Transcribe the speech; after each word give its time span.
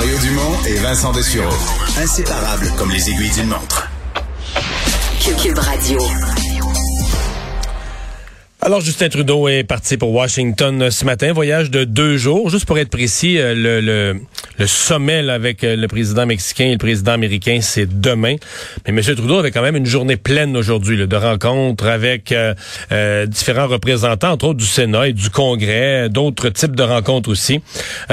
Mario 0.00 0.18
Dumont 0.20 0.64
et 0.66 0.76
Vincent 0.76 1.12
Dessureau. 1.12 1.52
Inséparables 1.98 2.72
comme 2.78 2.90
les 2.90 3.10
aiguilles 3.10 3.32
d'une 3.32 3.48
montre. 3.48 3.90
Cube 5.42 5.58
Radio. 5.58 5.98
Alors, 8.62 8.80
Justin 8.80 9.10
Trudeau 9.10 9.46
est 9.48 9.62
parti 9.62 9.98
pour 9.98 10.14
Washington 10.14 10.90
ce 10.90 11.04
matin, 11.04 11.34
voyage 11.34 11.70
de 11.70 11.84
deux 11.84 12.16
jours. 12.16 12.48
Juste 12.48 12.64
pour 12.64 12.78
être 12.78 12.88
précis, 12.88 13.36
euh, 13.38 13.54
le, 13.54 13.82
le, 13.82 14.20
le 14.60 14.66
sommet 14.66 15.22
là, 15.22 15.34
avec 15.34 15.64
euh, 15.64 15.74
le 15.74 15.88
président 15.88 16.26
mexicain 16.26 16.66
et 16.66 16.72
le 16.72 16.78
président 16.78 17.12
américain, 17.12 17.58
c'est 17.62 18.00
demain. 18.00 18.36
Mais 18.86 18.92
M. 18.92 19.00
Trudeau 19.16 19.38
avait 19.38 19.50
quand 19.50 19.62
même 19.62 19.76
une 19.76 19.86
journée 19.86 20.16
pleine 20.16 20.56
aujourd'hui 20.56 21.06
de 21.06 21.16
rencontres 21.16 21.86
avec 21.86 22.32
euh, 22.32 23.26
différents 23.26 23.66
représentants, 23.66 24.32
entre 24.32 24.46
autres 24.48 24.58
du 24.58 24.66
Sénat 24.66 25.08
et 25.08 25.12
du 25.12 25.30
Congrès, 25.30 26.08
d'autres 26.08 26.50
types 26.50 26.76
de 26.76 26.82
rencontres 26.82 27.30
aussi. 27.30 27.60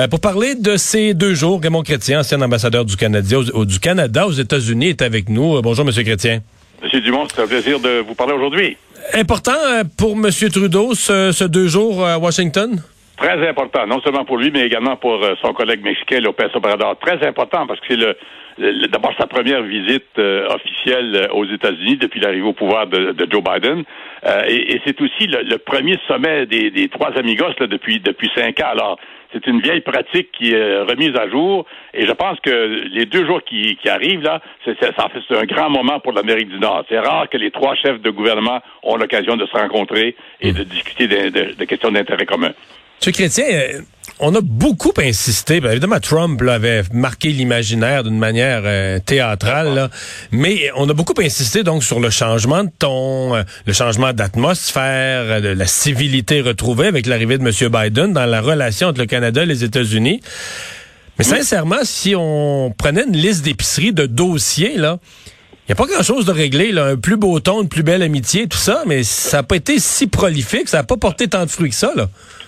pour 0.09 0.19
parler 0.19 0.55
de 0.55 0.77
ces 0.77 1.13
deux 1.13 1.35
jours, 1.35 1.61
Raymond 1.61 1.83
Chrétien, 1.83 2.21
ancien 2.21 2.41
ambassadeur 2.41 2.85
du 2.85 2.95
Canada, 2.95 3.37
au, 3.53 3.65
du 3.65 3.79
Canada 3.79 4.25
aux 4.25 4.31
États-Unis, 4.31 4.89
est 4.89 5.01
avec 5.01 5.29
nous. 5.29 5.61
bonjour, 5.61 5.87
M. 5.87 5.93
Chrétien. 6.03 6.41
Monsieur 6.81 7.01
Dumont, 7.01 7.27
c'est 7.33 7.41
un 7.41 7.47
plaisir 7.47 7.79
de 7.79 8.03
vous 8.07 8.13
parler 8.13 8.33
aujourd'hui. 8.33 8.77
Important 9.13 9.57
euh, 9.67 9.83
pour 9.97 10.13
M. 10.13 10.29
Trudeau, 10.51 10.93
ce, 10.93 11.43
deux 11.45 11.67
jours 11.67 12.05
à 12.05 12.17
Washington? 12.17 12.81
Très 13.17 13.49
important, 13.49 13.87
non 13.87 13.99
seulement 14.01 14.25
pour 14.25 14.37
lui, 14.37 14.51
mais 14.51 14.61
également 14.61 14.95
pour 14.95 15.23
euh, 15.23 15.33
son 15.41 15.51
collègue 15.51 15.83
mexicain, 15.83 16.19
Lopez 16.19 16.49
Obrador. 16.53 16.99
Très 16.99 17.27
important 17.27 17.65
parce 17.65 17.79
que 17.79 17.87
c'est 17.89 17.97
le, 17.97 18.87
d'abord 18.89 19.11
sa 19.19 19.25
première 19.25 19.63
visite 19.63 20.05
euh, 20.19 20.47
officielle 20.49 21.27
aux 21.31 21.45
États-Unis 21.45 21.97
depuis 21.97 22.19
l'arrivée 22.19 22.47
au 22.47 22.53
pouvoir 22.53 22.85
de, 22.85 23.15
Joe 23.27 23.41
Biden. 23.43 23.83
et, 24.47 24.79
c'est 24.85 25.01
aussi 25.01 25.25
le, 25.25 25.57
premier 25.57 25.97
sommet 26.07 26.45
des, 26.45 26.89
trois 26.89 27.09
amigos 27.17 27.53
là, 27.59 27.65
depuis, 27.65 27.99
depuis 27.99 28.29
cinq 28.35 28.59
ans. 28.59 28.69
Alors, 28.69 28.99
c'est 29.33 29.47
une 29.47 29.61
vieille 29.61 29.81
pratique 29.81 30.31
qui 30.31 30.53
est 30.53 30.81
remise 30.81 31.15
à 31.15 31.27
jour. 31.27 31.65
Et 31.95 32.05
je 32.05 32.11
pense 32.11 32.39
que 32.41 32.87
les 32.91 33.05
deux 33.05 33.25
jours 33.25 33.41
qui, 33.43 33.77
arrivent, 33.89 34.21
là, 34.21 34.41
c'est, 34.63 34.77
un 34.83 35.45
grand 35.45 35.71
moment 35.71 35.99
pour 35.99 36.13
l'Amérique 36.13 36.49
du 36.49 36.59
Nord. 36.59 36.85
C'est 36.87 36.99
rare 36.99 37.27
que 37.29 37.37
les 37.37 37.49
trois 37.49 37.73
chefs 37.73 37.99
de 37.99 38.11
gouvernement 38.11 38.61
ont 38.83 38.95
l'occasion 38.95 39.35
de 39.35 39.45
se 39.47 39.57
rencontrer 39.57 40.15
et 40.39 40.53
de 40.53 40.63
discuter 40.63 41.07
de 41.07 41.63
questions 41.65 41.91
d'intérêt 41.91 42.27
commun. 42.27 42.51
M. 43.05 43.13
Chrétien, 43.13 43.45
euh, 43.49 43.81
on 44.19 44.33
a 44.33 44.41
beaucoup 44.41 44.93
insisté. 44.97 45.61
Ben, 45.61 45.71
évidemment, 45.71 45.99
Trump 45.99 46.41
avait 46.41 46.83
marqué 46.91 47.29
l'imaginaire 47.29 48.03
d'une 48.03 48.17
manière 48.17 48.63
euh, 48.65 48.99
théâtrale, 48.99 49.89
mais 50.31 50.71
on 50.75 50.89
a 50.89 50.93
beaucoup 50.93 51.13
insisté 51.21 51.63
donc 51.63 51.83
sur 51.83 51.99
le 51.99 52.09
changement 52.09 52.63
de 52.63 52.71
ton, 52.79 53.35
euh, 53.35 53.43
le 53.65 53.73
changement 53.73 54.13
d'atmosphère, 54.13 55.41
de 55.41 55.49
la 55.49 55.67
civilité 55.67 56.41
retrouvée 56.41 56.87
avec 56.87 57.05
l'arrivée 57.05 57.37
de 57.37 57.47
M. 57.47 57.71
Biden 57.71 58.13
dans 58.13 58.25
la 58.25 58.41
relation 58.41 58.87
entre 58.87 58.99
le 58.99 59.05
Canada 59.05 59.43
et 59.43 59.45
les 59.45 59.63
États-Unis. 59.63 60.21
Mais 61.17 61.23
sincèrement, 61.23 61.83
si 61.83 62.13
on 62.15 62.73
prenait 62.77 63.03
une 63.03 63.17
liste 63.17 63.43
d'épiceries 63.43 63.93
de 63.93 64.05
dossiers, 64.05 64.77
là, 64.77 64.99
il 65.67 65.71
n'y 65.71 65.73
a 65.73 65.75
pas 65.75 65.85
grand-chose 65.85 66.25
de 66.25 66.31
réglé, 66.31 66.71
là. 66.71 66.85
un 66.85 66.95
plus 66.95 67.17
beau 67.17 67.39
ton, 67.39 67.63
une 67.63 67.69
plus 67.69 67.83
belle 67.83 68.01
amitié, 68.01 68.47
tout 68.47 68.57
ça, 68.57 68.83
mais 68.85 69.03
ça 69.03 69.37
n'a 69.37 69.43
pas 69.43 69.55
été 69.55 69.79
si 69.79 70.07
prolifique, 70.07 70.69
ça 70.69 70.77
n'a 70.77 70.83
pas 70.83 70.95
porté 70.95 71.27
tant 71.27 71.43
de 71.43 71.49
fruits 71.49 71.71
que 71.71 71.75
ça. 71.75 71.91
Là. 71.95 72.07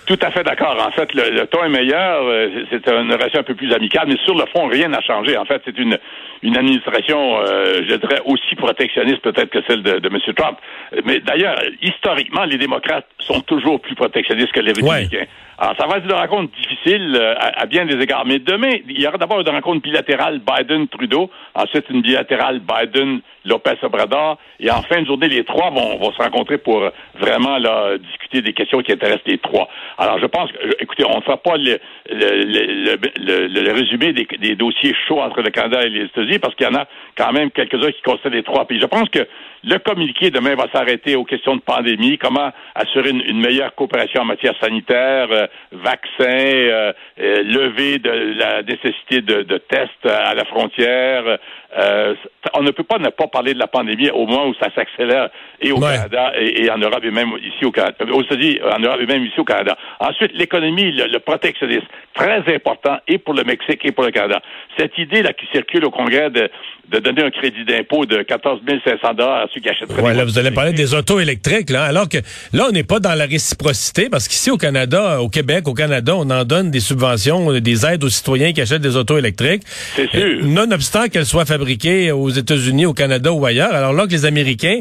Tout 0.09 0.17
à 0.23 0.31
fait 0.31 0.41
d'accord. 0.43 0.75
En 0.83 0.89
fait, 0.89 1.13
le, 1.13 1.45
ton 1.45 1.63
est 1.63 1.69
meilleur. 1.69 2.23
Euh, 2.23 2.65
c'est 2.71 2.87
une 2.89 3.13
relation 3.13 3.41
un 3.41 3.43
peu 3.43 3.53
plus 3.53 3.71
amicale, 3.71 4.05
mais 4.07 4.17
sur 4.25 4.35
le 4.35 4.45
fond, 4.47 4.65
rien 4.65 4.87
n'a 4.87 5.01
changé. 5.01 5.37
En 5.37 5.45
fait, 5.45 5.61
c'est 5.63 5.77
une, 5.77 5.99
une 6.41 6.57
administration, 6.57 7.37
euh, 7.41 7.81
je 7.87 7.93
dirais, 7.93 8.19
aussi 8.25 8.55
protectionniste 8.55 9.21
peut-être 9.21 9.51
que 9.51 9.59
celle 9.67 9.83
de, 9.83 9.99
de 9.99 10.07
M. 10.07 10.17
Trump. 10.35 10.57
Mais 11.05 11.19
d'ailleurs, 11.19 11.61
historiquement, 11.83 12.45
les 12.45 12.57
démocrates 12.57 13.05
sont 13.19 13.41
toujours 13.41 13.79
plus 13.81 13.93
protectionnistes 13.93 14.51
que 14.51 14.61
les 14.61 14.71
républicains. 14.71 15.27
Alors, 15.59 15.75
ça 15.77 15.87
va 15.87 15.97
être 15.97 16.05
une 16.05 16.13
rencontre 16.13 16.53
difficile 16.55 17.17
euh, 17.19 17.35
à, 17.37 17.65
bien 17.65 17.85
des 17.85 18.01
égards. 18.01 18.25
Mais 18.25 18.39
demain, 18.39 18.71
il 18.87 18.99
y 18.99 19.05
aura 19.05 19.17
d'abord 19.17 19.41
une 19.41 19.49
rencontre 19.49 19.81
bilatérale 19.81 20.39
Biden-Trudeau, 20.39 21.29
ensuite 21.53 21.85
une 21.89 22.01
bilatérale 22.01 22.61
Biden-Lopez-Obrador, 22.61 24.37
et 24.61 24.71
en 24.71 24.81
fin 24.83 25.01
de 25.01 25.05
journée, 25.05 25.27
les 25.27 25.43
trois 25.43 25.69
vont, 25.69 25.97
vont 25.97 26.13
se 26.13 26.21
rencontrer 26.21 26.59
pour 26.59 26.89
vraiment 27.19 27.57
là, 27.57 27.97
discuter 27.97 28.41
des 28.41 28.53
questions 28.53 28.81
qui 28.81 28.93
intéressent 28.93 29.27
les 29.27 29.37
trois. 29.37 29.67
Alors, 29.99 30.17
je 30.17 30.27
pense 30.27 30.49
que, 30.53 30.57
écoutez, 30.79 31.03
on 31.05 31.17
ne 31.17 31.21
fera 31.21 31.35
pas 31.35 31.57
le, 31.57 31.77
le, 32.09 32.95
le, 33.19 33.47
le 33.47 33.71
résumé 33.73 34.13
des, 34.13 34.25
des, 34.39 34.55
dossiers 34.55 34.95
chauds 35.05 35.19
entre 35.19 35.41
le 35.41 35.49
Canada 35.49 35.81
et 35.83 35.89
les 35.89 36.05
États-Unis, 36.05 36.39
parce 36.39 36.55
qu'il 36.55 36.65
y 36.65 36.69
en 36.69 36.75
a 36.75 36.87
quand 37.17 37.33
même 37.33 37.51
quelques-uns 37.51 37.91
qui 37.91 38.01
concernent 38.01 38.33
les 38.33 38.43
trois 38.43 38.63
pays. 38.63 38.79
Je 38.79 38.85
pense 38.85 39.09
que 39.09 39.27
le 39.65 39.77
communiqué 39.79 40.31
demain 40.31 40.55
va 40.55 40.67
s'arrêter 40.71 41.17
aux 41.17 41.25
questions 41.25 41.57
de 41.57 41.61
pandémie, 41.61 42.17
comment 42.17 42.49
assurer 42.75 43.09
une, 43.09 43.41
meilleure 43.41 43.75
coopération 43.75 44.21
en 44.21 44.25
matière 44.25 44.53
sanitaire, 44.61 45.27
euh, 45.31 45.47
vaccins, 45.73 46.23
euh, 46.29 46.93
euh, 47.19 47.43
lever 47.43 47.99
de 47.99 48.09
la 48.37 48.61
nécessité 48.63 49.19
de, 49.19 49.41
de 49.41 49.57
tests 49.57 50.05
à 50.05 50.33
la 50.33 50.45
frontière, 50.45 51.39
euh, 51.77 52.15
on 52.55 52.63
ne 52.63 52.71
peut 52.71 52.83
pas 52.83 52.97
ne 52.97 53.09
pas 53.09 53.27
parler 53.27 53.53
de 53.53 53.59
la 53.59 53.67
pandémie 53.67 54.09
au 54.09 54.25
moment 54.25 54.47
où 54.47 54.55
ça 54.55 54.73
s'accélère 54.73 55.29
et 55.61 55.71
au 55.71 55.79
Canada 55.79 56.31
et, 56.39 56.69
en 56.71 56.77
Europe 56.79 57.03
et 57.03 57.11
même 57.11 57.29
ici 57.43 57.63
au 57.63 57.71
Canada. 57.71 57.95
Aux 58.11 58.23
États-Unis, 58.23 58.59
en 58.63 58.79
Europe 58.79 58.99
et 59.01 59.05
même 59.05 59.23
ici 59.23 59.39
au 59.39 59.43
Canada. 59.43 59.77
Ensuite, 59.99 60.31
l'économie, 60.33 60.91
le, 60.91 61.19
protectionnisme, 61.19 61.85
très 62.13 62.43
important 62.53 62.97
et 63.07 63.17
pour 63.17 63.33
le 63.33 63.43
Mexique 63.43 63.81
et 63.83 63.91
pour 63.91 64.03
le 64.03 64.11
Canada. 64.11 64.41
Cette 64.77 64.97
idée 64.97 65.21
là 65.21 65.33
qui 65.33 65.45
circule 65.53 65.85
au 65.85 65.91
Congrès 65.91 66.29
de, 66.29 66.49
de 66.89 66.99
donner 66.99 67.23
un 67.23 67.31
crédit 67.31 67.65
d'impôt 67.65 68.05
de 68.05 68.23
14 68.23 68.61
500 68.85 69.13
dollars 69.13 69.43
à 69.43 69.45
ceux 69.53 69.61
qui 69.61 69.69
achèteraient. 69.69 70.01
Ouais, 70.01 70.13
là, 70.13 70.25
vous 70.25 70.39
allez 70.39 70.51
parler 70.51 70.73
des 70.73 70.93
autos 70.93 71.19
électriques, 71.19 71.69
là, 71.69 71.83
alors 71.83 72.09
que 72.09 72.17
là, 72.53 72.65
on 72.69 72.71
n'est 72.71 72.83
pas 72.83 72.99
dans 72.99 73.13
la 73.13 73.25
réciprocité 73.25 74.09
parce 74.09 74.27
qu'ici 74.27 74.51
au 74.51 74.57
Canada, 74.57 75.21
au 75.21 75.29
Québec, 75.29 75.67
au 75.67 75.73
Canada, 75.73 76.13
on 76.15 76.29
en 76.29 76.43
donne 76.43 76.71
des 76.71 76.79
subventions, 76.79 77.51
des 77.59 77.85
aides 77.85 78.03
aux 78.03 78.09
citoyens 78.09 78.53
qui 78.53 78.61
achètent 78.61 78.81
des 78.81 78.95
autos 78.95 79.17
électriques. 79.17 79.63
C'est 79.95 80.09
sûr. 80.09 80.19
Euh, 80.19 80.41
nonobstant 80.43 81.07
qu'elles 81.07 81.25
soient 81.25 81.45
fabriqués 81.45 82.11
aux 82.11 82.29
États-Unis, 82.29 82.85
au 82.85 82.93
Canada 82.93 83.31
ou 83.31 83.45
ailleurs. 83.45 83.73
Alors 83.73 83.93
là 83.93 84.05
que 84.05 84.11
les 84.11 84.25
Américains 84.25 84.79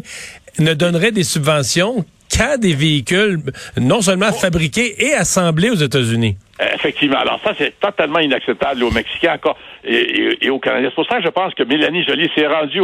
ne 0.59 0.75
donneraient 0.75 1.13
des 1.13 1.25
subventions 1.25 2.05
qu'à 2.29 2.57
des 2.57 2.75
véhicules 2.75 3.41
non 3.77 4.01
seulement 4.01 4.33
fabriqués 4.33 5.07
et 5.07 5.15
assemblés 5.15 5.71
aux 5.71 5.75
États-Unis. 5.75 6.37
Effectivement. 6.61 7.19
Alors 7.19 7.41
ça, 7.45 7.53
c'est 7.57 7.79
totalement 7.79 8.19
inacceptable 8.19 8.83
aux 8.83 8.91
Mexicains 8.91 9.35
encore 9.35 9.57
et, 9.85 10.51
aux 10.51 10.59
Canadiens. 10.59 10.89
C'est 10.91 10.95
pour 10.97 11.07
ça 11.07 11.19
que 11.19 11.25
je 11.25 11.31
pense 11.31 11.55
que 11.55 11.63
Mélanie 11.63 12.05
Joly 12.05 12.29
s'est 12.35 12.49
rendue 12.49 12.83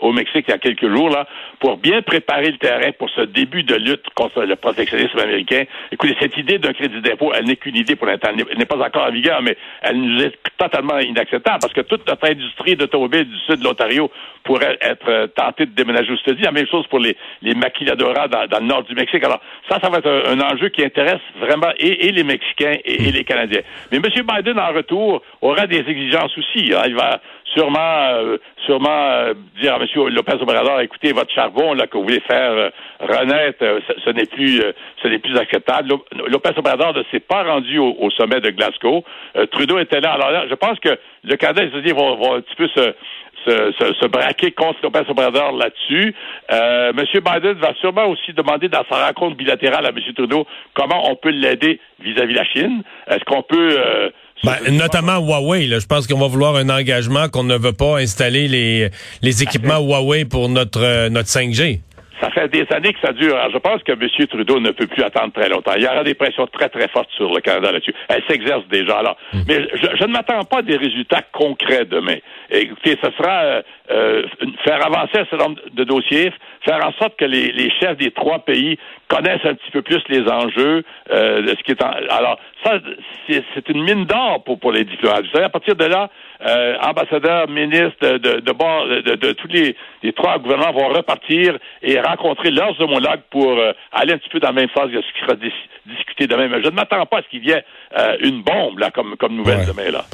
au 0.00 0.12
Mexique 0.12 0.46
il 0.48 0.50
y 0.50 0.54
a 0.54 0.58
quelques 0.58 0.88
jours 0.88 1.08
là 1.08 1.26
pour 1.60 1.76
bien 1.76 2.02
préparer 2.02 2.50
le 2.50 2.58
terrain 2.58 2.90
pour 2.98 3.08
ce 3.10 3.20
début 3.20 3.62
de 3.62 3.76
lutte 3.76 4.06
contre 4.16 4.42
le 4.42 4.56
protectionnisme 4.56 5.18
américain. 5.20 5.64
Écoutez, 5.92 6.16
cette 6.20 6.36
idée 6.36 6.58
d'un 6.58 6.72
crédit 6.72 7.00
d'impôt, 7.00 7.32
elle 7.32 7.44
n'est 7.44 7.56
qu'une 7.56 7.76
idée 7.76 7.94
pour 7.94 8.08
l'instant. 8.08 8.30
Elle 8.32 8.58
n'est 8.58 8.64
pas 8.64 8.84
encore 8.84 9.06
en 9.06 9.12
vigueur, 9.12 9.40
mais 9.40 9.56
elle 9.82 10.00
nous 10.00 10.20
est 10.20 10.32
totalement 10.58 10.98
inacceptable 10.98 11.58
parce 11.60 11.72
que 11.72 11.82
toute 11.82 12.06
notre 12.08 12.28
industrie 12.28 12.74
d'automobile 12.74 13.24
du 13.24 13.38
sud 13.46 13.60
de 13.60 13.64
l'Ontario 13.64 14.10
pourrait 14.42 14.78
être 14.80 15.26
tentée 15.36 15.66
de 15.66 15.72
déménager 15.72 16.12
aux 16.12 16.16
États-Unis. 16.16 16.42
La 16.42 16.50
même 16.50 16.66
chose 16.66 16.86
pour 16.88 16.98
les, 16.98 17.16
les 17.42 17.54
maquiladoras 17.54 18.26
dans, 18.26 18.58
le 18.58 18.66
nord 18.66 18.82
du 18.82 18.96
Mexique. 18.96 19.22
Alors 19.22 19.40
ça, 19.68 19.78
ça 19.80 19.88
va 19.88 19.98
être 19.98 20.24
un, 20.26 20.40
enjeu 20.40 20.70
qui 20.70 20.84
intéresse 20.84 21.20
vraiment 21.38 21.72
et, 21.78 22.10
les 22.10 22.24
Mexicains 22.24 22.76
et 22.84 23.11
les 23.12 23.24
Canadiens. 23.24 23.62
Mais 23.90 23.98
M. 23.98 24.04
Biden, 24.04 24.58
en 24.58 24.72
retour, 24.72 25.22
aura 25.40 25.66
des 25.66 25.78
exigences 25.78 26.36
aussi. 26.36 26.72
Hein. 26.74 27.20
Sûrement, 27.54 27.78
euh, 27.78 28.36
sûrement 28.64 28.88
euh, 28.90 29.34
dire 29.60 29.74
à 29.74 29.78
M. 29.78 29.86
Lopez 30.08 30.40
Obrador, 30.40 30.80
écoutez, 30.80 31.12
votre 31.12 31.32
charbon 31.32 31.74
là, 31.74 31.86
que 31.86 31.96
vous 31.96 32.04
voulez 32.04 32.20
faire 32.20 32.52
euh, 32.52 32.70
renaître, 33.00 33.64
ce, 34.04 34.10
n'est 34.10 34.26
plus 34.26 34.62
plus 35.22 35.36
acceptable. 35.36 35.94
Lopez 36.28 36.50
Obrador 36.56 36.94
ne 36.94 37.02
s'est 37.10 37.20
pas 37.20 37.42
rendu 37.44 37.78
au, 37.78 38.10
sommet 38.10 38.40
de 38.40 38.50
Glasgow. 38.50 39.04
Trudeau 39.50 39.78
était 39.78 40.00
là. 40.00 40.12
Alors 40.12 40.46
je 40.48 40.54
pense 40.54 40.78
que 40.78 40.90
le 41.24 41.36
Canada 41.36 41.62
et 41.62 41.66
les 41.66 41.70
États-Unis 41.70 41.92
vont, 41.92 42.34
un 42.36 42.40
petit 42.40 42.56
peu 42.56 42.68
se 42.68 42.94
se, 43.44 44.06
braquer 44.06 44.52
contre 44.52 44.78
Lopez 44.84 45.02
Obrador 45.08 45.50
là-dessus. 45.52 46.14
M. 46.48 46.94
Biden 46.96 47.54
va 47.54 47.74
sûrement 47.80 48.06
aussi 48.06 48.32
demander 48.32 48.68
dans 48.68 48.84
sa 48.88 49.04
rencontre 49.04 49.36
bilatérale 49.36 49.84
à 49.84 49.88
M. 49.88 49.98
Trudeau 50.14 50.46
comment 50.74 51.10
on 51.10 51.16
peut 51.16 51.30
l'aider 51.30 51.80
vis-à-vis 51.98 52.34
la 52.34 52.44
Chine. 52.44 52.82
Est-ce 53.08 53.24
qu'on 53.24 53.42
peut... 53.42 53.76
ben, 54.44 54.56
notamment 54.70 55.18
Huawei, 55.18 55.66
là, 55.66 55.78
je 55.78 55.86
pense 55.86 56.06
qu'on 56.06 56.18
va 56.18 56.26
vouloir 56.26 56.56
un 56.56 56.68
engagement 56.68 57.28
qu'on 57.28 57.44
ne 57.44 57.56
veut 57.56 57.72
pas 57.72 57.98
installer 57.98 58.48
les, 58.48 58.90
les 59.22 59.42
équipements 59.42 59.78
Huawei 59.78 60.24
pour 60.24 60.48
notre, 60.48 60.82
euh, 60.82 61.08
notre 61.08 61.28
5G. 61.28 61.80
Ça 62.22 62.30
fait 62.30 62.48
des 62.48 62.66
années 62.72 62.92
que 62.92 63.00
ça 63.04 63.12
dure. 63.12 63.36
Alors, 63.36 63.50
je 63.50 63.58
pense 63.58 63.82
que 63.82 63.92
M. 63.92 64.26
Trudeau 64.28 64.60
ne 64.60 64.70
peut 64.70 64.86
plus 64.86 65.02
attendre 65.02 65.32
très 65.32 65.48
longtemps. 65.48 65.72
Il 65.76 65.82
y 65.82 65.86
aura 65.86 66.04
des 66.04 66.14
pressions 66.14 66.46
très, 66.46 66.68
très 66.68 66.86
fortes 66.88 67.10
sur 67.16 67.32
le 67.32 67.40
Canada 67.40 67.72
là-dessus. 67.72 67.94
Elle 68.08 68.22
s'exerce 68.28 68.66
déjà. 68.68 68.98
Alors, 68.98 69.16
hmm. 69.32 69.40
mais 69.48 69.66
je, 69.74 70.04
ne 70.04 70.12
m'attends 70.12 70.44
pas 70.44 70.58
à 70.58 70.62
des 70.62 70.76
résultats 70.76 71.22
concrets 71.32 71.84
demain. 71.84 72.16
Écoutez, 72.50 72.96
ce 73.02 73.10
sera 73.10 73.42
euh, 73.42 73.62
euh, 73.90 74.22
faire 74.64 74.86
avancer 74.86 75.18
un 75.18 75.26
certain 75.26 75.48
nombre 75.48 75.60
de 75.72 75.84
dossiers, 75.84 76.32
faire 76.64 76.86
en 76.86 76.92
sorte 76.92 77.16
que 77.16 77.24
les, 77.24 77.50
les, 77.52 77.70
chefs 77.80 77.96
des 77.96 78.12
trois 78.12 78.38
pays 78.38 78.78
connaissent 79.08 79.44
un 79.44 79.54
petit 79.54 79.70
peu 79.72 79.82
plus 79.82 80.00
les 80.08 80.22
enjeux 80.28 80.84
euh, 81.10 81.42
de 81.42 81.48
ce 81.48 81.62
qui 81.64 81.72
est 81.72 81.82
en... 81.82 81.90
Alors, 82.08 82.38
ça, 82.64 82.78
c'est 83.28 83.68
une 83.68 83.82
mine 83.82 84.04
d'or 84.04 84.44
pour, 84.44 84.60
pour 84.60 84.72
les 84.72 84.84
diplomates. 84.84 85.24
Vous 85.24 85.32
savez, 85.32 85.44
à 85.44 85.50
partir 85.50 85.74
de 85.74 85.84
là, 85.84 86.08
euh, 86.46 86.76
ambassadeurs, 86.80 87.48
ministres 87.48 87.96
de, 88.00 88.18
de, 88.18 88.40
de, 88.40 89.14
de, 89.16 89.32
tous 89.32 89.48
les, 89.48 89.76
les 90.02 90.12
trois 90.12 90.38
gouvernements 90.38 90.72
vont 90.72 90.88
repartir 90.88 91.58
et 91.82 91.98
rencontrer 92.16 92.50
leurs 92.50 92.80
homologues 92.80 93.22
pour 93.30 93.58
aller 93.92 94.12
un 94.12 94.18
petit 94.18 94.28
peu 94.28 94.40
dans 94.40 94.48
la 94.48 94.54
même 94.54 94.68
phase 94.68 94.90
que 94.90 95.00
ce 95.00 95.12
qui 95.12 95.20
sera 95.20 95.36
discuté 95.86 96.26
demain. 96.26 96.48
Mais 96.48 96.62
je 96.62 96.68
ne 96.68 96.74
m'attends 96.74 97.04
pas 97.06 97.18
à 97.18 97.22
ce 97.22 97.28
qu'il 97.28 97.46
y 97.46 97.50
ait 97.50 97.64
une 98.20 98.42
bombe 98.42 98.78
là 98.78 98.90
comme, 98.90 99.16
comme 99.16 99.36
nouvelle 99.36 99.66
demain. 99.66 99.90
Là. 99.90 100.04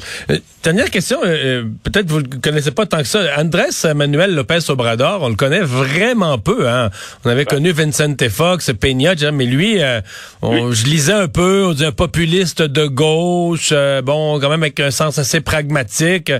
dernière 0.63 0.89
question, 0.89 1.19
peut-être 1.21 2.07
vous 2.07 2.21
ne 2.21 2.41
connaissez 2.41 2.73
pas 2.73 2.85
tant 2.85 2.97
que 2.97 3.05
ça. 3.05 3.19
Andrés 3.37 3.93
Manuel 3.95 4.35
Lopez 4.35 4.69
Obrador, 4.69 5.19
on 5.21 5.29
le 5.29 5.35
connaît 5.35 5.61
vraiment 5.61 6.37
peu. 6.37 6.67
Hein? 6.67 6.89
On 7.25 7.29
avait 7.29 7.45
connu 7.45 7.71
Vincent 7.71 8.15
Fox, 8.29 8.71
Peña, 8.73 9.13
mais 9.31 9.45
lui, 9.45 9.79
je 9.79 10.85
lisais 10.85 11.13
un 11.13 11.27
peu, 11.27 11.65
on 11.67 11.73
dit 11.73 11.85
un 11.85 11.91
populiste 11.91 12.61
de 12.61 12.85
gauche, 12.87 13.73
bon, 14.03 14.39
quand 14.39 14.49
même 14.49 14.63
avec 14.63 14.79
un 14.79 14.91
sens 14.91 15.17
assez 15.17 15.41
pragmatique. 15.41 16.31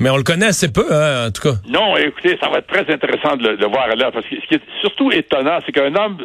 Mais 0.00 0.10
on 0.10 0.16
le 0.16 0.22
connaît 0.22 0.46
assez 0.46 0.72
peu, 0.72 0.86
hein, 0.90 1.28
en 1.28 1.30
tout 1.30 1.42
cas. 1.42 1.56
Non, 1.68 1.96
écoutez, 1.96 2.36
ça 2.40 2.48
va 2.48 2.58
être 2.58 2.66
très 2.66 2.92
intéressant 2.92 3.36
de 3.36 3.48
le, 3.48 3.66
voir 3.66 3.88
là, 3.96 4.10
parce 4.12 4.26
que 4.26 4.36
ce 4.36 4.46
qui 4.46 4.54
est 4.54 4.62
surtout 4.80 5.03
étonnant, 5.10 5.58
c'est 5.64 5.72
qu'un 5.72 5.94
homme, 5.94 6.18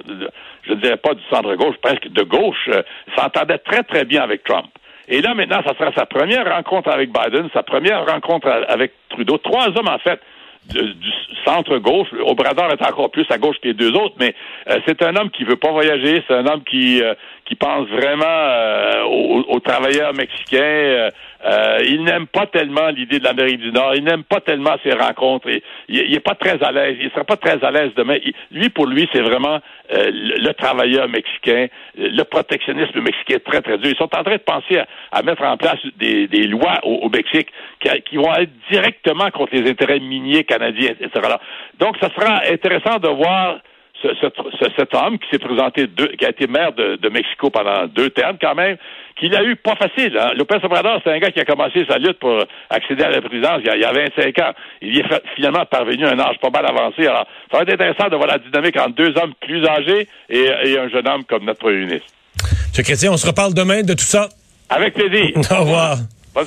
je 0.64 0.74
ne 0.74 0.80
dirais 0.80 0.98
pas 0.98 1.14
du 1.14 1.24
centre-gauche, 1.30 1.76
presque 1.82 2.08
de 2.08 2.24
gauche, 2.24 2.70
euh, 2.70 2.82
s'entendait 3.18 3.60
très, 3.60 3.84
très 3.84 4.06
bien 4.06 4.22
avec 4.22 4.44
Trump. 4.44 4.68
Et 5.08 5.22
là, 5.22 5.34
maintenant, 5.34 5.62
ça 5.66 5.74
sera 5.78 5.92
sa 5.94 6.06
première 6.06 6.48
rencontre 6.54 6.90
avec 6.90 7.12
Biden, 7.12 7.50
sa 7.54 7.64
première 7.64 8.06
rencontre 8.06 8.48
avec 8.68 8.94
Trudeau. 9.10 9.38
Trois 9.40 9.68
hommes, 9.70 9.88
en 9.88 9.98
fait, 9.98 10.22
du 10.74 11.12
centre-gauche. 11.46 12.08
Obrador 12.26 12.72
est 12.72 12.86
encore 12.86 13.10
plus 13.12 13.26
à 13.30 13.38
gauche 13.38 13.58
que 13.62 13.70
les 13.70 13.74
deux 13.74 13.92
autres, 13.94 14.16
mais 14.20 14.36
euh, 14.70 14.80
c'est 14.88 15.02
un 15.02 15.16
homme 15.16 15.32
qui 15.32 15.44
veut 15.44 15.56
pas 15.56 15.72
voyager, 15.72 16.24
c'est 16.28 16.34
un 16.34 16.46
homme 16.46 16.64
qui 16.64 17.02
euh, 17.02 17.14
qui 17.46 17.56
pense 17.56 17.88
vraiment 17.88 18.26
euh, 18.26 19.04
aux, 19.48 19.60
travailleurs 19.60 20.14
mexicains. 20.14 21.10
Il 21.86 22.04
n'aime 22.04 22.28
pas 22.28 22.46
tellement 22.48 22.90
l'idée 22.90 23.20
de 23.20 23.24
l'Amérique 23.24 23.60
du 23.60 23.72
Nord. 23.72 23.96
Il 23.96 24.04
n'aime 24.04 24.24
pas 24.24 24.42
tellement 24.42 24.76
ces 24.84 24.94
rencontres. 24.94 25.48
il, 25.88 26.12
n'est 26.12 26.20
pas 26.20 26.36
très 26.36 26.62
à 26.64 26.72
l'aise. 26.72 26.98
Il 27.00 27.10
sera 27.12 27.24
pas 27.24 27.38
très 27.38 27.64
à 27.64 27.72
l'aise 27.72 27.92
demain. 27.96 28.18
lui, 28.52 28.70
pour 28.70 28.88
lui, 28.88 29.08
c'est 29.14 29.22
vraiment 29.22 29.60
le, 29.90 30.52
travailleur 30.54 31.08
mexicain, 31.08 31.68
le 31.98 32.24
protectionnisme 32.24 33.00
mexicain 33.02 33.38
très, 33.44 33.62
très 33.62 33.78
dur. 33.78 33.92
Ils 33.92 33.98
sont 33.98 34.16
en 34.16 34.24
train 34.24 34.36
de 34.36 34.38
penser 34.38 34.82
à, 35.12 35.22
mettre 35.24 35.44
en 35.44 35.58
place 35.58 35.80
des, 35.98 36.28
lois 36.48 36.80
au, 36.84 37.10
Mexique 37.10 37.48
qui, 37.80 37.90
qui, 38.04 38.18
vont 38.18 38.34
être 38.36 38.52
directement 38.70 39.30
contre 39.32 39.56
les 39.56 39.70
intérêts 39.70 40.00
miniers 40.00 40.44
canadiens, 40.44 40.94
etc. 41.00 41.36
Donc, 41.80 41.98
ça 42.02 42.10
sera 42.10 42.42
intéressant 42.52 43.00
de 43.00 43.08
voir 43.08 43.60
ce, 44.02 44.70
cet 44.78 44.94
homme 44.94 45.18
qui 45.20 45.30
s'est 45.30 45.40
présenté, 45.40 45.88
deux, 45.88 46.08
qui 46.18 46.26
a 46.26 46.30
été 46.30 46.48
maire 46.48 46.74
de, 46.74 47.10
Mexico 47.10 47.50
pendant 47.50 47.88
deux 47.88 48.10
termes 48.10 48.38
quand 48.40 48.56
même, 48.56 48.78
qu'il 49.18 49.36
a 49.36 49.44
eu 49.44 49.56
pas 49.56 49.76
facile. 49.76 50.18
Hein. 50.18 50.32
Lopez 50.38 50.58
Obrador, 50.64 51.02
c'est 51.04 51.12
un 51.12 51.20
gars 51.20 51.32
qui 51.32 51.40
a 51.40 51.46
commencé 51.46 51.86
sa 51.90 51.98
lutte 51.98 52.20
pour 52.20 52.44
accéder 52.70 53.04
à 53.04 53.10
la 53.10 53.22
présidence 53.22 53.62
il 53.64 53.80
y 53.80 53.84
a, 53.84 53.92
25 53.92 54.40
ans. 54.40 54.54
Il 54.82 54.96
y 54.96 55.00
est 55.00 55.06
finalement 55.36 55.66
parvenu 55.66 56.06
à 56.06 56.12
un 56.12 56.20
âge 56.20 56.38
pas 56.42 56.50
mal 56.50 56.66
avancé. 56.66 57.08
Alors, 57.08 57.28
ça 57.52 57.58
va 57.58 57.64
être 57.64 57.74
intéressant 57.74 58.10
de 58.10 58.16
voir 58.16 58.28
la 58.28 58.38
dynamique 58.38 58.78
entre 58.80 58.96
deux 58.96 59.14
hommes 59.18 59.34
plus 59.42 59.66
âgés 59.66 60.08
et, 60.30 60.50
et 60.64 60.80
un 60.80 60.90
jeune 60.90 61.08
homme 61.08 61.24
comme 61.26 61.46
notre 61.46 61.60
premier 61.60 61.86
ministre. 61.86 62.08
M. 62.78 62.84
Chrétien, 62.84 63.12
on 63.12 63.18
se 63.18 63.28
reparle 63.28 63.54
demain 63.54 63.82
de 63.82 63.94
tout 63.94 64.06
ça. 64.06 64.30
Avec 64.70 64.94
plaisir. 64.94 65.32
Au 65.52 65.62
revoir. 65.64 65.98